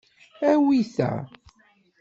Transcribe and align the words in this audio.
Awi 0.49 0.79
ta. 0.95 1.09